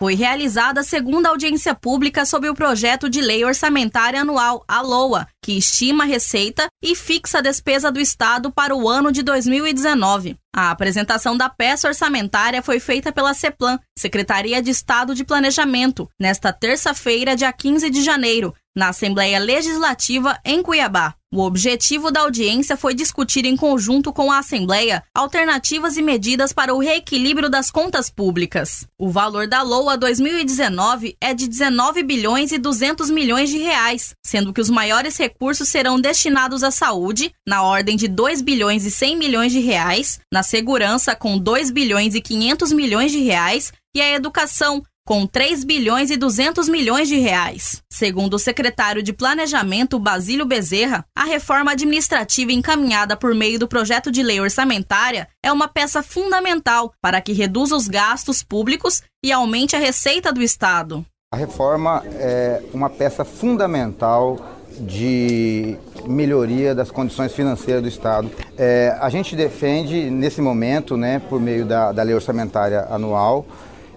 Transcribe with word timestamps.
Foi 0.00 0.14
realizada 0.14 0.80
a 0.80 0.82
segunda 0.82 1.28
audiência 1.28 1.74
pública 1.74 2.24
sobre 2.24 2.48
o 2.48 2.54
projeto 2.54 3.06
de 3.06 3.20
lei 3.20 3.44
orçamentária 3.44 4.22
anual, 4.22 4.64
a 4.66 4.80
LOA, 4.80 5.26
que 5.44 5.58
estima 5.58 6.04
a 6.04 6.06
receita 6.06 6.68
e 6.82 6.96
fixa 6.96 7.36
a 7.36 7.42
despesa 7.42 7.92
do 7.92 8.00
Estado 8.00 8.50
para 8.50 8.74
o 8.74 8.88
ano 8.88 9.12
de 9.12 9.22
2019. 9.22 10.38
A 10.56 10.70
apresentação 10.70 11.36
da 11.36 11.50
peça 11.50 11.86
orçamentária 11.86 12.62
foi 12.62 12.80
feita 12.80 13.12
pela 13.12 13.34
CEPLAN, 13.34 13.78
Secretaria 13.94 14.62
de 14.62 14.70
Estado 14.70 15.14
de 15.14 15.22
Planejamento, 15.22 16.08
nesta 16.18 16.50
terça-feira, 16.50 17.36
dia 17.36 17.52
15 17.52 17.90
de 17.90 18.02
janeiro, 18.02 18.54
na 18.74 18.88
Assembleia 18.88 19.38
Legislativa 19.38 20.40
em 20.46 20.62
Cuiabá. 20.62 21.14
O 21.32 21.42
objetivo 21.42 22.10
da 22.10 22.22
audiência 22.22 22.76
foi 22.76 22.92
discutir 22.92 23.44
em 23.44 23.56
conjunto 23.56 24.12
com 24.12 24.32
a 24.32 24.38
Assembleia 24.38 25.04
alternativas 25.14 25.96
e 25.96 26.02
medidas 26.02 26.52
para 26.52 26.74
o 26.74 26.80
reequilíbrio 26.80 27.48
das 27.48 27.70
contas 27.70 28.10
públicas. 28.10 28.84
O 28.98 29.08
valor 29.08 29.46
da 29.46 29.62
LOA 29.62 29.96
2019 29.96 31.16
é 31.20 31.32
de 31.32 31.46
19 31.46 32.02
bilhões 32.02 32.50
e 32.50 32.58
200 32.58 33.10
milhões 33.10 33.48
de 33.48 33.58
reais, 33.58 34.12
sendo 34.26 34.52
que 34.52 34.60
os 34.60 34.68
maiores 34.68 35.16
recursos 35.16 35.68
serão 35.68 36.00
destinados 36.00 36.64
à 36.64 36.72
saúde, 36.72 37.32
na 37.46 37.62
ordem 37.62 37.96
de 37.96 38.08
2 38.08 38.42
bilhões 38.42 38.84
e 38.84 38.90
100 38.90 39.16
milhões 39.16 39.52
de 39.52 39.60
reais, 39.60 40.18
na 40.32 40.42
segurança 40.42 41.14
com 41.14 41.38
2 41.38 41.70
bilhões 41.70 42.16
e 42.16 42.20
500 42.20 42.72
milhões 42.72 43.12
de 43.12 43.20
reais 43.20 43.72
e 43.94 44.00
a 44.00 44.12
educação 44.12 44.82
com 45.06 45.26
3 45.26 45.64
bilhões 45.64 46.10
e 46.10 46.16
200 46.16 46.68
milhões 46.68 47.08
de 47.08 47.16
reais. 47.18 47.82
Segundo 47.90 48.34
o 48.34 48.38
secretário 48.38 49.02
de 49.02 49.12
Planejamento, 49.12 49.98
Basílio 49.98 50.46
Bezerra, 50.46 51.04
a 51.16 51.24
reforma 51.24 51.72
administrativa 51.72 52.52
encaminhada 52.52 53.16
por 53.16 53.34
meio 53.34 53.58
do 53.58 53.68
projeto 53.68 54.10
de 54.10 54.22
lei 54.22 54.40
orçamentária 54.40 55.28
é 55.42 55.52
uma 55.52 55.68
peça 55.68 56.02
fundamental 56.02 56.92
para 57.00 57.20
que 57.20 57.32
reduza 57.32 57.74
os 57.74 57.88
gastos 57.88 58.42
públicos 58.42 59.02
e 59.24 59.32
aumente 59.32 59.74
a 59.74 59.78
receita 59.78 60.32
do 60.32 60.42
Estado. 60.42 61.04
A 61.32 61.36
reforma 61.36 62.02
é 62.18 62.62
uma 62.72 62.90
peça 62.90 63.24
fundamental 63.24 64.58
de 64.80 65.76
melhoria 66.06 66.74
das 66.74 66.90
condições 66.90 67.32
financeiras 67.32 67.82
do 67.82 67.88
Estado. 67.88 68.30
É, 68.56 68.96
a 69.00 69.08
gente 69.08 69.36
defende, 69.36 70.10
nesse 70.10 70.40
momento, 70.40 70.96
né, 70.96 71.20
por 71.28 71.40
meio 71.40 71.64
da, 71.64 71.92
da 71.92 72.02
lei 72.02 72.14
orçamentária 72.14 72.86
anual, 72.90 73.46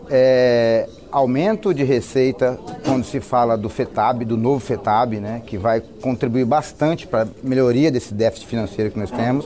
é, 0.09 0.87
aumento 1.11 1.73
de 1.73 1.83
receita 1.83 2.59
quando 2.85 3.03
se 3.05 3.19
fala 3.19 3.57
do 3.57 3.69
FETAB, 3.69 4.25
do 4.25 4.37
novo 4.37 4.59
FETAB, 4.59 5.19
né, 5.19 5.41
que 5.45 5.57
vai 5.57 5.81
contribuir 6.01 6.45
bastante 6.45 7.07
para 7.07 7.23
a 7.23 7.27
melhoria 7.43 7.91
desse 7.91 8.13
déficit 8.13 8.47
financeiro 8.47 8.91
que 8.91 8.99
nós 8.99 9.11
temos. 9.11 9.45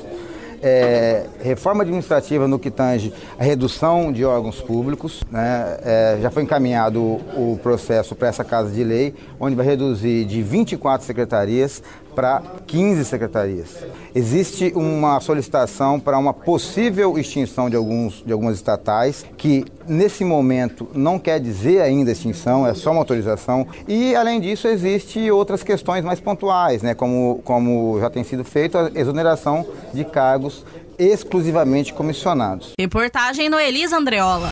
É, 0.60 1.28
reforma 1.40 1.84
administrativa 1.84 2.48
no 2.48 2.58
que 2.58 2.72
tange 2.72 3.14
a 3.38 3.44
redução 3.44 4.12
de 4.12 4.26
órgãos 4.26 4.60
públicos. 4.60 5.22
Né, 5.30 5.78
é, 5.84 6.20
já 6.22 6.32
foi 6.32 6.44
encaminhado 6.44 7.02
o, 7.02 7.54
o 7.54 7.60
processo 7.62 8.16
para 8.16 8.28
essa 8.28 8.44
Casa 8.44 8.72
de 8.72 8.84
Lei, 8.84 9.14
onde 9.40 9.56
vai 9.56 9.66
reduzir 9.66 10.26
de 10.26 10.42
24 10.42 11.06
secretarias 11.06 11.84
para 12.18 12.42
15 12.66 13.06
secretarias. 13.06 13.78
Existe 14.16 14.74
uma 14.76 15.20
solicitação 15.20 16.00
para 16.00 16.18
uma 16.18 16.34
possível 16.34 17.16
extinção 17.16 17.70
de, 17.70 17.76
alguns, 17.76 18.24
de 18.26 18.34
algumas 18.34 18.56
estatais, 18.56 19.24
que 19.38 19.64
nesse 19.88 20.26
momento 20.26 20.90
não 20.96 21.20
quer 21.20 21.40
dizer 21.40 21.80
ainda 21.80 22.12
extinção, 22.12 22.66
é 22.66 22.74
só 22.74 22.90
uma 22.90 23.02
autorização. 23.02 23.68
E, 23.88 24.16
além 24.16 24.42
disso, 24.42 24.68
existe 24.68 25.30
outras 25.30 25.62
questões 25.62 26.04
mais 26.04 26.20
pontuais, 26.20 26.82
né, 26.82 26.96
como, 26.96 27.40
como 27.46 28.00
já 28.00 28.10
tem 28.10 28.24
sido 28.24 28.44
feito, 28.44 28.80
a 28.80 28.90
exoneração 28.96 29.64
de 29.94 30.04
cargos 30.04 30.66
exclusivamente 30.98 31.94
comissionados. 31.94 32.72
Reportagem 32.80 33.50
no 33.50 33.60
Elisa 33.60 33.98
Andreola. 33.98 34.46